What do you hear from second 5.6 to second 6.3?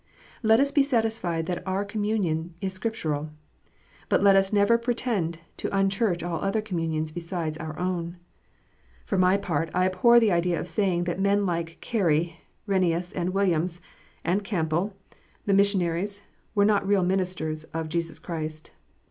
unchurch